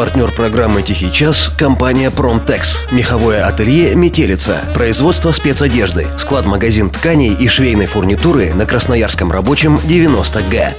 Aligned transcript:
Партнер 0.00 0.32
программы 0.32 0.80
«Тихий 0.80 1.12
час»– 1.12 1.50
компания 1.58 2.10
«Промтекс». 2.10 2.78
Меховое 2.90 3.46
ателье 3.46 3.94
«Метелица». 3.94 4.62
Производство 4.72 5.30
спецодежды. 5.30 6.06
Склад-магазин 6.16 6.88
тканей 6.88 7.34
и 7.34 7.48
швейной 7.48 7.84
фурнитуры 7.84 8.54
на 8.54 8.64
Красноярском 8.64 9.30
рабочем 9.30 9.76
90Г. 9.76 10.72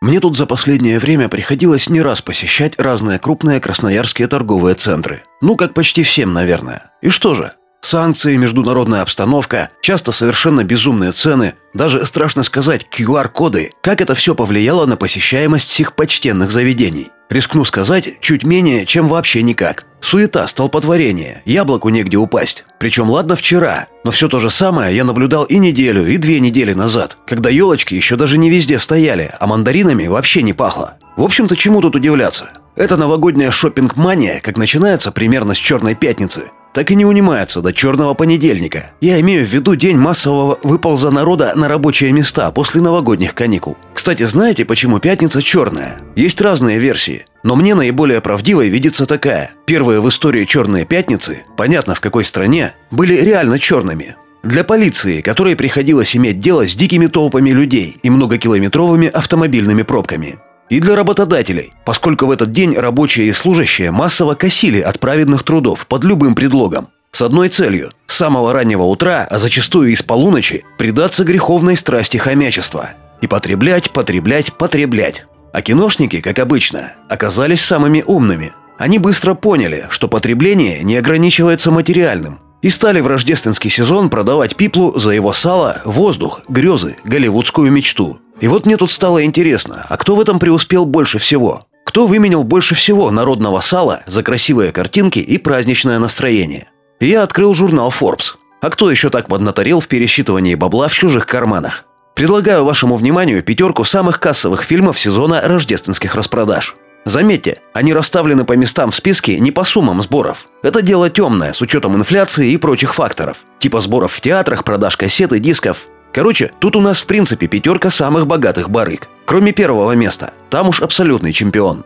Мне 0.00 0.18
тут 0.18 0.36
за 0.36 0.46
последнее 0.46 0.98
время 0.98 1.28
приходилось 1.28 1.88
не 1.88 2.02
раз 2.02 2.22
посещать 2.22 2.76
разные 2.76 3.20
крупные 3.20 3.60
красноярские 3.60 4.26
торговые 4.26 4.74
центры. 4.74 5.22
Ну, 5.40 5.54
как 5.54 5.72
почти 5.72 6.02
всем, 6.02 6.32
наверное. 6.32 6.90
И 7.02 7.08
что 7.08 7.34
же? 7.34 7.52
Санкции, 7.82 8.36
международная 8.36 9.00
обстановка, 9.00 9.70
часто 9.80 10.12
совершенно 10.12 10.64
безумные 10.64 11.12
цены, 11.12 11.54
даже, 11.72 12.04
страшно 12.04 12.42
сказать, 12.42 12.86
QR-коды. 12.90 13.72
Как 13.80 14.02
это 14.02 14.14
все 14.14 14.34
повлияло 14.34 14.84
на 14.84 14.96
посещаемость 14.96 15.70
всех 15.70 15.94
почтенных 15.94 16.50
заведений? 16.50 17.08
Рискну 17.30 17.64
сказать, 17.64 18.20
чуть 18.20 18.44
менее, 18.44 18.84
чем 18.84 19.08
вообще 19.08 19.42
никак. 19.42 19.86
Суета, 20.00 20.46
столпотворение, 20.48 21.42
яблоку 21.44 21.88
негде 21.88 22.16
упасть. 22.16 22.64
Причем 22.78 23.08
ладно 23.08 23.36
вчера, 23.36 23.86
но 24.04 24.10
все 24.10 24.28
то 24.28 24.38
же 24.38 24.50
самое 24.50 24.94
я 24.94 25.04
наблюдал 25.04 25.44
и 25.44 25.56
неделю, 25.58 26.06
и 26.06 26.16
две 26.16 26.40
недели 26.40 26.74
назад, 26.74 27.16
когда 27.26 27.48
елочки 27.48 27.94
еще 27.94 28.16
даже 28.16 28.36
не 28.36 28.50
везде 28.50 28.78
стояли, 28.78 29.32
а 29.38 29.46
мандаринами 29.46 30.06
вообще 30.06 30.42
не 30.42 30.52
пахло. 30.52 30.98
В 31.16 31.22
общем-то, 31.22 31.56
чему 31.56 31.80
тут 31.80 31.96
удивляться? 31.96 32.50
Это 32.76 32.96
новогодняя 32.96 33.50
шопинг-мания, 33.50 34.40
как 34.40 34.56
начинается 34.56 35.10
примерно 35.10 35.54
с 35.54 35.58
Черной 35.58 35.94
Пятницы, 35.94 36.50
так 36.72 36.90
и 36.90 36.94
не 36.94 37.04
унимается 37.04 37.62
до 37.62 37.72
черного 37.72 38.14
понедельника. 38.14 38.92
Я 39.00 39.20
имею 39.20 39.44
в 39.44 39.48
виду 39.48 39.74
день 39.74 39.96
массового 39.96 40.58
выполза 40.62 41.10
народа 41.10 41.52
на 41.56 41.68
рабочие 41.68 42.12
места 42.12 42.50
после 42.52 42.80
новогодних 42.80 43.34
каникул. 43.34 43.76
Кстати, 43.92 44.22
знаете, 44.22 44.64
почему 44.64 45.00
пятница 45.00 45.42
черная? 45.42 46.00
Есть 46.14 46.40
разные 46.40 46.78
версии. 46.78 47.26
Но 47.42 47.56
мне 47.56 47.74
наиболее 47.74 48.20
правдивой 48.20 48.68
видится 48.68 49.04
такая. 49.04 49.50
Первые 49.66 50.00
в 50.00 50.08
истории 50.08 50.44
черные 50.44 50.84
пятницы, 50.84 51.42
понятно 51.56 51.94
в 51.96 52.00
какой 52.00 52.24
стране, 52.24 52.74
были 52.92 53.16
реально 53.16 53.58
черными. 53.58 54.16
Для 54.44 54.62
полиции, 54.62 55.22
которой 55.22 55.56
приходилось 55.56 56.16
иметь 56.16 56.38
дело 56.38 56.66
с 56.66 56.74
дикими 56.74 57.08
толпами 57.08 57.50
людей 57.50 57.98
и 58.02 58.10
многокилометровыми 58.10 59.08
автомобильными 59.08 59.82
пробками 59.82 60.38
и 60.70 60.80
для 60.80 60.96
работодателей, 60.96 61.74
поскольку 61.84 62.26
в 62.26 62.30
этот 62.30 62.52
день 62.52 62.74
рабочие 62.76 63.26
и 63.26 63.32
служащие 63.32 63.90
массово 63.90 64.34
косили 64.34 64.80
от 64.80 65.00
праведных 65.00 65.42
трудов 65.42 65.86
под 65.86 66.04
любым 66.04 66.34
предлогом. 66.34 66.88
С 67.12 67.22
одной 67.22 67.48
целью– 67.48 67.90
с 68.06 68.16
самого 68.16 68.52
раннего 68.52 68.84
утра, 68.84 69.26
а 69.28 69.38
зачастую 69.38 69.90
и 69.90 69.96
с 69.96 70.02
полуночи, 70.02 70.64
предаться 70.78 71.24
греховной 71.24 71.76
страсти 71.76 72.18
хомячества. 72.18 72.90
И 73.20 73.26
потреблять, 73.26 73.90
потреблять, 73.90 74.52
потреблять. 74.52 75.26
А 75.52 75.60
киношники, 75.60 76.20
как 76.20 76.38
обычно, 76.38 76.92
оказались 77.08 77.62
самыми 77.62 78.04
умными. 78.06 78.52
Они 78.78 78.98
быстро 78.98 79.34
поняли, 79.34 79.88
что 79.90 80.06
потребление 80.06 80.82
не 80.84 80.96
ограничивается 80.96 81.72
материальным, 81.72 82.38
и 82.62 82.70
стали 82.70 83.00
в 83.00 83.08
рождественский 83.08 83.70
сезон 83.70 84.08
продавать 84.08 84.56
пиплу 84.56 84.98
за 84.98 85.10
его 85.10 85.32
сало, 85.32 85.82
воздух, 85.84 86.42
грезы, 86.48 86.96
голливудскую 87.04 87.70
мечту. 87.72 88.20
И 88.40 88.48
вот 88.48 88.66
мне 88.66 88.76
тут 88.76 88.90
стало 88.90 89.24
интересно, 89.24 89.86
а 89.88 89.96
кто 89.96 90.16
в 90.16 90.20
этом 90.20 90.38
преуспел 90.38 90.86
больше 90.86 91.18
всего? 91.18 91.66
Кто 91.84 92.06
выменял 92.06 92.44
больше 92.44 92.74
всего 92.74 93.10
народного 93.10 93.60
сала 93.60 94.02
за 94.06 94.22
красивые 94.22 94.72
картинки 94.72 95.18
и 95.18 95.38
праздничное 95.38 95.98
настроение? 95.98 96.68
Я 97.00 97.22
открыл 97.22 97.54
журнал 97.54 97.92
Forbes. 97.98 98.34
А 98.60 98.70
кто 98.70 98.90
еще 98.90 99.10
так 99.10 99.28
поднаторел 99.28 99.80
в 99.80 99.88
пересчитывании 99.88 100.54
бабла 100.54 100.88
в 100.88 100.94
чужих 100.94 101.26
карманах? 101.26 101.84
Предлагаю 102.14 102.64
вашему 102.64 102.96
вниманию 102.96 103.42
пятерку 103.42 103.84
самых 103.84 104.20
кассовых 104.20 104.62
фильмов 104.62 104.98
сезона 104.98 105.40
рождественских 105.40 106.14
распродаж. 106.14 106.76
Заметьте, 107.06 107.62
они 107.72 107.94
расставлены 107.94 108.44
по 108.44 108.52
местам 108.52 108.90
в 108.90 108.96
списке 108.96 109.40
не 109.40 109.50
по 109.50 109.64
суммам 109.64 110.02
сборов. 110.02 110.46
Это 110.62 110.82
дело 110.82 111.08
темное, 111.08 111.54
с 111.54 111.62
учетом 111.62 111.96
инфляции 111.96 112.52
и 112.52 112.58
прочих 112.58 112.94
факторов. 112.94 113.38
Типа 113.58 113.80
сборов 113.80 114.12
в 114.12 114.20
театрах, 114.20 114.64
продаж 114.64 114.98
кассет 114.98 115.32
и 115.32 115.38
дисков. 115.38 115.86
Короче, 116.12 116.52
тут 116.58 116.76
у 116.76 116.80
нас 116.80 117.00
в 117.00 117.06
принципе 117.06 117.46
пятерка 117.46 117.90
самых 117.90 118.26
богатых 118.26 118.70
барыг. 118.70 119.08
Кроме 119.26 119.52
первого 119.52 119.92
места. 119.92 120.32
Там 120.50 120.68
уж 120.68 120.82
абсолютный 120.82 121.32
чемпион. 121.32 121.84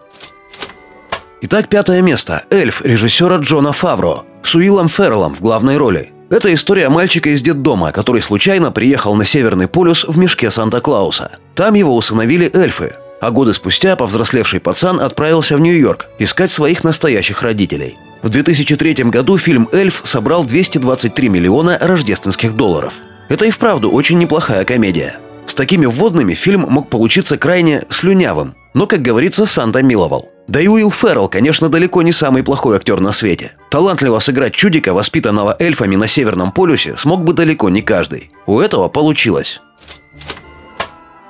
Итак, 1.42 1.68
пятое 1.68 2.00
место. 2.00 2.44
«Эльф» 2.48 2.80
режиссера 2.82 3.36
Джона 3.36 3.72
Фавро 3.72 4.24
с 4.42 4.54
Уиллом 4.54 4.88
Ферреллом 4.88 5.34
в 5.34 5.40
главной 5.40 5.76
роли. 5.76 6.12
Это 6.30 6.52
история 6.54 6.88
мальчика 6.88 7.28
из 7.28 7.42
детдома, 7.42 7.92
который 7.92 8.22
случайно 8.22 8.72
приехал 8.72 9.14
на 9.14 9.26
Северный 9.26 9.68
полюс 9.68 10.04
в 10.04 10.16
мешке 10.16 10.50
Санта-Клауса. 10.50 11.32
Там 11.54 11.74
его 11.74 11.94
усыновили 11.94 12.50
эльфы, 12.54 12.94
а 13.20 13.30
годы 13.30 13.52
спустя 13.52 13.94
повзрослевший 13.94 14.60
пацан 14.60 15.00
отправился 15.00 15.56
в 15.56 15.60
Нью-Йорк 15.60 16.06
искать 16.18 16.50
своих 16.50 16.82
настоящих 16.82 17.42
родителей. 17.42 17.96
В 18.22 18.30
2003 18.30 19.04
году 19.04 19.36
фильм 19.36 19.68
«Эльф» 19.70 20.00
собрал 20.04 20.44
223 20.44 21.28
миллиона 21.28 21.78
рождественских 21.78 22.56
долларов. 22.56 22.94
Это 23.28 23.46
и 23.46 23.50
вправду 23.50 23.90
очень 23.90 24.18
неплохая 24.18 24.64
комедия. 24.64 25.18
С 25.46 25.54
такими 25.54 25.86
вводными 25.86 26.34
фильм 26.34 26.62
мог 26.62 26.88
получиться 26.88 27.36
крайне 27.36 27.84
слюнявым, 27.90 28.54
но, 28.74 28.86
как 28.86 29.02
говорится, 29.02 29.46
Санта 29.46 29.82
миловал. 29.82 30.30
Да 30.46 30.60
и 30.60 30.68
Уилл 30.68 30.90
Феррелл, 30.90 31.28
конечно, 31.28 31.68
далеко 31.68 32.02
не 32.02 32.12
самый 32.12 32.42
плохой 32.42 32.76
актер 32.76 33.00
на 33.00 33.12
свете. 33.12 33.52
Талантливо 33.70 34.18
сыграть 34.18 34.54
чудика, 34.54 34.92
воспитанного 34.92 35.56
эльфами 35.58 35.96
на 35.96 36.06
Северном 36.06 36.52
полюсе, 36.52 36.96
смог 36.96 37.24
бы 37.24 37.32
далеко 37.32 37.70
не 37.70 37.82
каждый. 37.82 38.30
У 38.46 38.60
этого 38.60 38.88
получилось. 38.88 39.60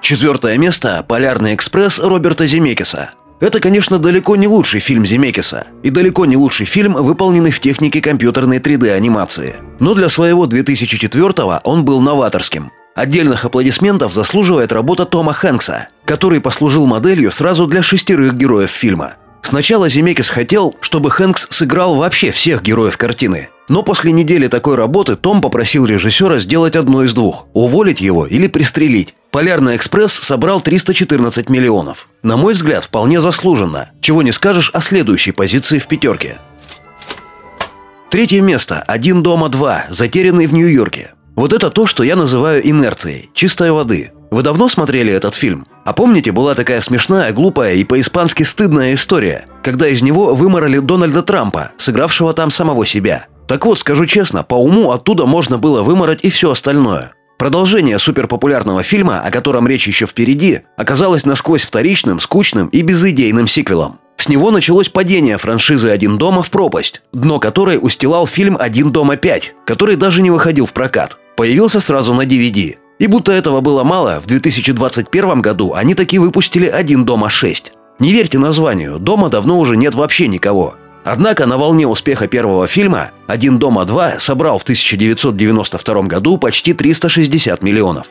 Четвертое 0.00 0.59
место– 0.59 1.04
«Полярный 1.09 1.54
экспресс» 1.54 1.99
Роберта 1.99 2.44
Земекиса. 2.44 3.10
Это, 3.41 3.61
конечно, 3.61 3.99
далеко 3.99 4.37
не 4.37 4.47
лучший 4.47 4.81
фильм 4.81 5.05
Земекиса. 5.05 5.67
И 5.83 5.91
далеко 5.91 6.25
не 6.25 6.37
лучший 6.37 6.67
фильм, 6.67 6.95
выполненный 6.95 7.50
в 7.50 7.61
технике 7.61 8.00
компьютерной 8.00 8.59
3D-анимации. 8.59 9.56
Но 9.81 9.95
для 9.95 10.09
своего 10.09 10.47
2004-го 10.47 11.61
он 11.65 11.84
был 11.84 12.00
новаторским. 12.00 12.71
Отдельных 12.95 13.45
аплодисментов 13.45 14.12
заслуживает 14.12 14.72
работа 14.72 15.05
Тома 15.05 15.33
Хэнкса, 15.33 15.89
который 16.05 16.41
послужил 16.41 16.87
моделью 16.87 17.33
сразу 17.33 17.67
для 17.67 17.83
шестерых 17.83 18.34
героев 18.34 18.71
фильма. 18.71 19.15
Сначала 19.43 19.89
Земекис 19.89 20.31
хотел, 20.31 20.77
чтобы 20.81 21.11
Хэнкс 21.11 21.49
сыграл 21.51 21.97
вообще 21.97 22.31
всех 22.31 22.62
героев 22.62 22.97
картины. 22.97 23.51
Но 23.69 23.83
после 23.83 24.13
недели 24.13 24.49
такой 24.49 24.75
работы 24.75 25.17
Том 25.17 25.41
попросил 25.41 25.87
режиссера 25.87 26.39
сделать 26.39 26.77
одно 26.77 27.03
из 27.03 27.15
двух– 27.15 27.47
уволить 27.55 28.01
его 28.01 28.27
или 28.27 28.47
пристрелить. 28.47 29.15
«Полярный 29.31 29.77
экспресс» 29.77 30.13
собрал 30.13 30.61
314 30.61 31.49
миллионов. 31.49 32.09
На 32.23 32.37
мой 32.37 32.53
взгляд, 32.55 32.85
вполне 32.85 33.21
заслуженно. 33.21 33.91
Чего 34.01 34.23
не 34.23 34.33
скажешь 34.33 34.71
о 34.75 34.81
следующей 34.81 35.33
позиции 35.33 35.79
в 35.79 35.87
пятерке. 35.87 36.37
Третье 38.11 38.43
место 38.43 38.81
«Один 38.87 39.23
дома 39.23 39.49
два», 39.49 39.87
затерянный 39.89 40.47
в 40.47 40.53
Нью-Йорке. 40.53 41.15
Вот 41.35 41.53
это 41.53 41.71
то, 41.71 41.87
что 41.87 42.05
я 42.05 42.15
называю 42.15 42.65
инерцией, 42.65 43.31
чистой 43.35 43.73
воды. 43.73 44.13
Вы 44.31 44.43
давно 44.43 44.69
смотрели 44.69 45.13
этот 45.13 45.35
фильм? 45.35 45.67
А 45.85 45.93
помните, 45.93 46.31
была 46.31 46.55
такая 46.55 46.81
смешная, 46.81 47.33
глупая 47.33 47.75
и 47.75 47.85
по-испански 47.85 48.45
стыдная 48.45 48.95
история, 48.95 49.47
когда 49.63 49.89
из 49.89 50.03
него 50.03 50.35
выморали 50.35 50.79
Дональда 50.79 51.23
Трампа, 51.23 51.73
сыгравшего 51.77 52.35
там 52.35 52.51
самого 52.51 52.87
себя. 52.87 53.27
Так 53.47 53.66
вот, 53.66 53.78
скажу 53.78 54.06
честно, 54.06 54.43
по 54.43 54.55
уму 54.55 54.93
оттуда 54.93 55.27
можно 55.27 55.59
было 55.59 55.82
вымороть 55.82 56.21
и 56.22 56.31
все 56.31 56.50
остальное. 56.50 57.12
Продолжение 57.38 57.99
суперпопулярного 57.99 58.82
фильма, 58.82 59.21
о 59.21 59.31
котором 59.31 59.66
речь 59.66 59.88
еще 59.88 60.06
впереди, 60.06 60.60
оказалось 60.77 61.27
насквозь 61.27 61.65
вторичным, 61.65 62.21
скучным 62.21 62.69
и 62.69 62.83
безыдейным 62.83 63.48
сиквелом. 63.48 63.98
С 64.16 64.28
него 64.28 64.51
началось 64.53 64.89
падение 64.89 65.36
франшизы 65.36 65.91
«Один 65.91 66.16
дома» 66.16 66.42
в 66.42 66.51
пропасть, 66.51 67.03
дно 67.13 67.41
которой 67.41 67.78
устилал 67.80 68.27
фильм 68.27 68.57
«Один 68.59 68.92
дома 68.92 69.16
5», 69.16 69.42
который 69.66 69.97
даже 69.97 70.22
не 70.22 70.30
выходил 70.30 70.66
в 70.66 70.72
прокат. 70.72 71.19
Появился 71.36 71.80
сразу 71.80 72.15
на 72.15 72.24
DVD. 72.24 72.77
И 73.01 73.07
будто 73.09 73.33
этого 73.33 73.60
было 73.60 73.83
мало, 73.83 74.21
в 74.21 74.27
2021 74.27 75.42
году 75.42 75.74
они 75.74 75.95
таки 75.95 76.19
выпустили 76.19 76.66
«Один 76.66 77.04
дома 77.04 77.27
6». 77.27 77.72
Не 77.98 78.13
верьте 78.13 78.39
названию, 78.39 78.98
дома 78.98 79.28
давно 79.28 79.59
уже 79.59 79.77
нет 79.77 79.95
вообще 79.95 80.28
никого. 80.28 80.77
Однако 81.04 81.45
на 81.45 81.59
волне 81.59 81.86
успеха 81.86 82.27
первого 82.27 82.66
фильма 82.66 83.10
«Один 83.27 83.59
дома 83.59 83.83
2» 83.83 84.18
собрал 84.18 84.59
в 84.59 84.62
1992 84.62 86.03
году 86.03 86.39
почти 86.39 86.72
360 86.72 87.62
миллионов. 87.62 88.06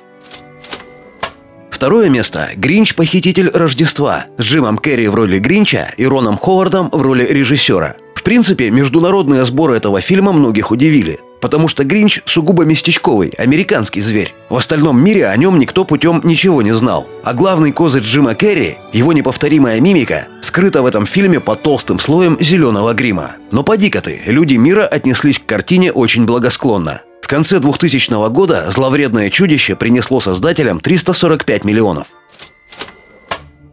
Второе 1.72 2.08
место– 2.10 2.52
«Гринч. 2.56 2.94
Похититель 2.94 3.50
Рождества» 3.50 4.28
с 4.38 4.44
Джимом 4.44 4.78
Керри 4.78 5.08
в 5.08 5.16
роли 5.16 5.40
Гринча 5.40 5.92
и 5.98 6.06
Роном 6.06 6.38
Ховардом 6.38 6.90
в 6.92 7.02
роли 7.02 7.26
режиссера. 7.26 7.96
В 8.14 8.22
принципе, 8.22 8.70
международные 8.70 9.44
сборы 9.44 9.76
этого 9.76 10.00
фильма 10.00 10.32
многих 10.32 10.70
удивили. 10.70 11.20
Потому 11.44 11.68
что 11.68 11.84
Гринч 11.84 12.22
сугубо 12.24 12.64
местечковый, 12.64 13.34
американский 13.38 14.00
зверь. 14.00 14.34
В 14.50 14.56
остальном 14.56 15.04
мире 15.04 15.28
о 15.28 15.36
нем 15.36 15.60
никто 15.60 15.84
путем 15.84 16.22
ничего 16.24 16.62
не 16.62 16.74
знал. 16.74 17.06
А 17.22 17.34
главный 17.34 17.74
козырь 17.74 18.02
Джима 18.02 18.34
Керри, 18.34 18.78
его 18.94 19.12
неповторимая 19.12 19.82
мимика, 19.82 20.28
скрыта 20.42 20.82
в 20.82 20.86
этом 20.86 21.06
фильме 21.06 21.42
под 21.42 21.62
толстым 21.62 22.00
слоем 22.00 22.38
зеленого 22.40 22.94
грима. 22.94 23.34
Но 23.52 23.62
поди-ка 23.62 24.00
ты, 24.00 24.22
люди 24.26 24.56
мира 24.56 24.88
отнеслись 24.88 25.38
к 25.38 25.46
картине 25.46 25.92
очень 25.92 26.26
благосклонно. 26.26 27.02
В 27.22 27.28
конце 27.28 27.60
2000 27.60 28.30
года 28.30 28.72
зловредное 28.72 29.30
чудище 29.30 29.76
принесло 29.76 30.22
создателям 30.22 30.80
345 30.80 31.66
миллионов. 31.66 32.08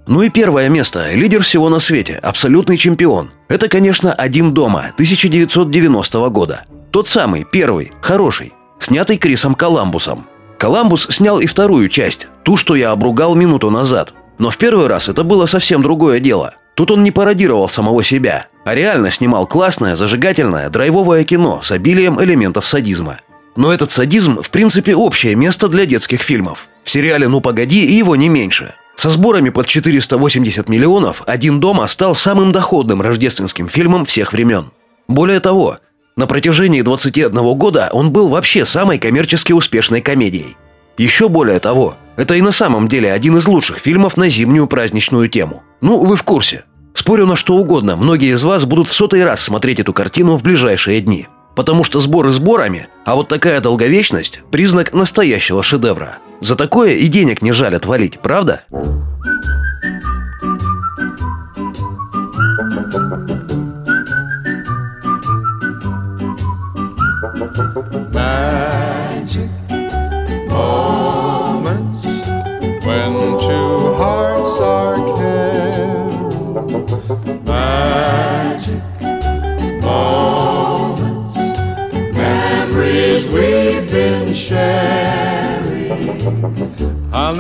Ну 0.09 0.23
и 0.23 0.29
первое 0.29 0.69
место. 0.69 1.13
Лидер 1.13 1.45
всего 1.45 1.69
на 1.69 1.79
свете. 1.79 2.19
Абсолютный 2.21 2.77
чемпион. 2.77 3.31
Это, 3.47 3.69
конечно, 3.69 4.13
«Один 4.13 4.53
дома» 4.55 4.91
1990 4.97 6.31
года. 6.31 6.65
Тот 6.91 7.07
самый, 7.07 7.45
первый, 7.45 7.93
хороший, 8.01 8.53
снятый 8.81 9.17
Крисом 9.17 9.55
Коламбусом. 9.55 10.27
Коламбус 10.59 11.07
снял 11.11 11.39
и 11.39 11.47
вторую 11.47 11.89
часть, 11.89 12.27
ту, 12.43 12.57
что 12.57 12.75
я 12.75 12.91
обругал 12.91 13.37
минуту 13.37 13.71
назад. 13.71 14.13
Но 14.39 14.51
в 14.51 14.59
первый 14.59 14.89
раз 14.89 15.09
это 15.09 15.23
было 15.23 15.47
совсем 15.47 15.83
другое 15.83 16.19
дело. 16.19 16.55
Тут 16.75 16.91
он 16.91 17.05
не 17.05 17.13
пародировал 17.13 17.69
самого 17.69 18.03
себя, 18.03 18.49
а 18.65 18.75
реально 18.75 19.11
снимал 19.13 19.47
классное, 19.47 19.95
зажигательное, 19.95 20.69
драйвовое 20.69 21.25
кино 21.25 21.61
с 21.63 21.71
обилием 21.71 22.21
элементов 22.21 22.67
садизма. 22.67 23.21
Но 23.55 23.73
этот 23.73 23.93
садизм, 23.93 24.43
в 24.43 24.51
принципе, 24.51 24.97
общее 24.97 25.35
место 25.37 25.69
для 25.69 25.87
детских 25.87 26.23
фильмов. 26.23 26.69
В 26.83 26.91
сериале 26.91 27.29
«Ну 27.29 27.41
погоди» 27.41 27.85
его 27.85 28.17
не 28.17 28.29
меньше. 28.29 28.75
Со 28.97 29.11
сборами 29.11 29.51
под 29.51 29.67
480 29.67 30.69
миллионов 30.69 31.23
«Один 31.27 31.61
дома» 31.61 31.87
стал 31.87 32.15
самым 32.17 32.53
доходным 32.53 33.01
рождественским 33.01 33.69
фильмом 33.69 34.05
всех 34.05 34.33
времен. 34.33 34.73
Более 35.09 35.41
того, 35.41 35.79
на 36.21 36.27
протяжении 36.27 36.83
21 36.83 37.55
года 37.55 37.89
он 37.93 38.11
был 38.11 38.29
вообще 38.29 38.67
самой 38.67 38.99
коммерчески 38.99 39.55
успешной 39.55 40.03
комедией. 40.03 40.59
Еще 40.99 41.31
более 41.31 41.61
того, 41.61 41.95
это 42.17 42.35
и 42.35 42.43
на 42.43 42.53
самом 42.53 42.89
деле 42.89 43.11
один 43.11 43.39
из 43.39 43.49
лучших 43.49 43.79
фильмов 43.79 44.19
на 44.19 44.29
зимнюю 44.29 44.67
праздничную 44.67 45.31
тему. 45.31 45.63
Ну, 45.81 46.05
вы 46.05 46.17
в 46.17 46.23
курсе. 46.23 46.65
Спорю 46.93 47.27
на 47.27 47.37
что 47.37 47.57
угодно, 47.57 47.97
многие 47.97 48.35
из 48.35 48.45
вас 48.45 48.67
будут 48.67 48.89
в 48.89 48.93
сотый 48.93 49.25
раз 49.25 49.41
смотреть 49.41 49.81
эту 49.81 49.95
картину 49.95 50.37
в 50.37 50.43
ближайшие 50.43 51.01
дни. 51.01 51.27
Потому 51.57 51.85
что 51.85 52.01
сборы 52.01 52.33
сборами, 52.33 52.89
а 53.07 53.15
вот 53.15 53.29
такая 53.29 53.63
долговечность– 53.63 54.43
признак 54.51 54.93
настоящего 54.93 55.63
шедевра. 55.63 56.19
За 56.43 56.55
такое 56.55 56.97
и 56.97 57.07
денег 57.09 57.41
не 57.41 57.53
жаль 57.53 57.75
отвалить, 57.75 58.21
правда? 58.21 58.65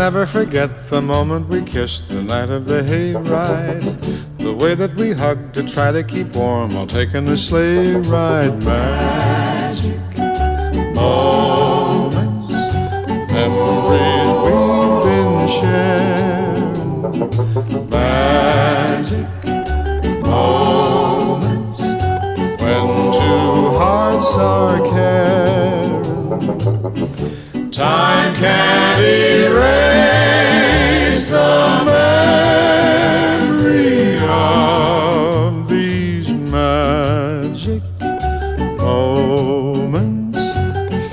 Never 0.00 0.24
forget 0.24 0.88
the 0.88 1.02
moment 1.02 1.46
we 1.46 1.60
kissed 1.60 2.08
the 2.08 2.22
night 2.22 2.48
of 2.48 2.64
the 2.64 2.80
hayride. 2.80 3.84
The 4.38 4.54
way 4.54 4.74
that 4.74 4.94
we 4.94 5.12
hugged 5.12 5.52
to 5.56 5.62
try 5.62 5.92
to 5.92 6.02
keep 6.02 6.34
warm 6.34 6.72
while 6.72 6.86
taking 6.86 7.26
the 7.26 7.36
sleigh 7.36 7.96
ride. 7.96 8.64
Magic 8.64 10.16
moments, 10.16 11.39
magic 37.70 38.80
moments 38.80 40.38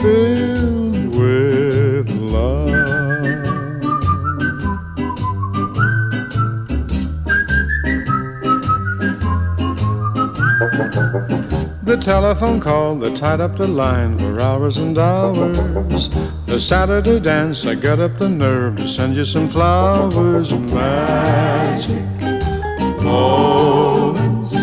filled 0.01 1.15
with 1.15 2.09
love. 2.09 2.67
The 11.83 11.97
telephone 12.01 12.59
call 12.59 12.95
that 12.99 13.15
tied 13.15 13.39
up 13.39 13.55
the 13.55 13.67
line 13.67 14.17
for 14.17 14.41
hours 14.41 14.77
and 14.77 14.97
hours. 14.97 16.09
The 16.47 16.59
Saturday 16.59 17.19
dance, 17.19 17.65
I 17.65 17.75
got 17.75 17.99
up 17.99 18.17
the 18.17 18.29
nerve 18.29 18.77
to 18.77 18.87
send 18.87 19.15
you 19.15 19.23
some 19.23 19.47
flowers. 19.49 20.51
Magic 20.53 22.03
moments, 23.01 24.53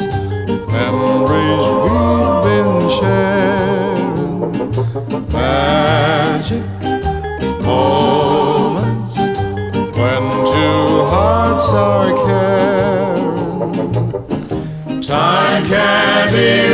Magic 5.34 6.64
moments 7.64 9.16
when 9.98 10.22
two 10.46 11.04
hearts 11.10 11.68
are 11.70 12.12
caring. 12.24 13.72
Time 15.02 15.66
can't 15.66 16.32
erase 16.34 16.73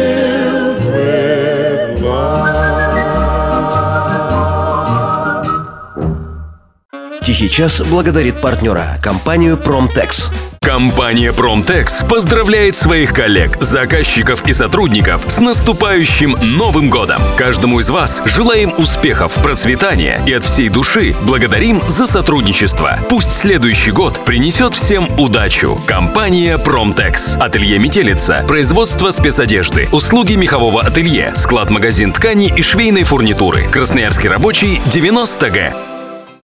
Тихий 7.41 7.55
час 7.55 7.81
благодарит 7.81 8.39
партнера– 8.39 8.99
компанию 9.01 9.57
Pромtex. 9.57 10.27
Компания 10.61 11.33
Pромтекс 11.33 12.03
поздравляет 12.03 12.75
своих 12.75 13.13
коллег, 13.13 13.59
заказчиков 13.59 14.47
и 14.47 14.53
сотрудников 14.53 15.25
с 15.27 15.39
наступающим 15.39 16.37
Новым 16.39 16.91
годом. 16.91 17.19
Каждому 17.37 17.79
из 17.79 17.89
вас 17.89 18.21
желаем 18.27 18.71
успехов, 18.77 19.33
процветания 19.41 20.21
и 20.27 20.33
от 20.33 20.43
всей 20.43 20.69
души 20.69 21.15
благодарим 21.23 21.81
за 21.87 22.05
сотрудничество. 22.05 22.99
Пусть 23.09 23.33
следующий 23.33 23.89
год 23.89 24.23
принесет 24.23 24.75
всем 24.75 25.09
удачу. 25.19 25.81
Компания 25.87 26.59
Промтекс. 26.59 27.37
Ателье 27.39 27.79
Метелица. 27.79 28.45
Производство 28.47 29.09
спецодежды. 29.09 29.89
Услуги 29.91 30.33
мехового 30.33 30.83
ателье. 30.83 31.31
Склад-магазин 31.33 32.13
тканей 32.13 32.53
и 32.55 32.61
швейной 32.61 33.01
фурнитуры. 33.01 33.63
Красноярский 33.63 34.29
рабочий 34.29 34.79
90 34.85 35.49
г. 35.49 35.73